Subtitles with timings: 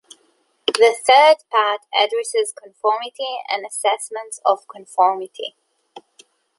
[0.65, 5.55] The third part addresses conformity and assessments of conformity.